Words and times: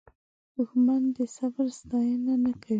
دښمن 0.55 1.03
د 1.17 1.19
صبر 1.35 1.67
ستاینه 1.79 2.33
نه 2.43 2.51
کوي 2.61 2.69